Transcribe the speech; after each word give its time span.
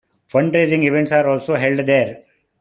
Fundraising 0.27 0.81
events 0.83 1.11
are 1.11 1.29
also 1.29 1.55
held 1.57 1.77
there. 1.85 2.21